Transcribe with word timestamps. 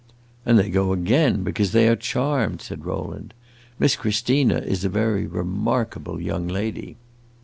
"And 0.47 0.57
they 0.57 0.71
go 0.71 0.93
again 0.93 1.43
because 1.43 1.73
they 1.73 1.87
are 1.87 1.95
charmed," 1.95 2.63
said 2.63 2.85
Rowland. 2.87 3.35
"Miss 3.77 3.95
Christina 3.95 4.57
is 4.57 4.83
a 4.83 4.89
very 4.89 5.27
remarkable 5.27 6.19
young 6.19 6.47
lady." 6.47 6.97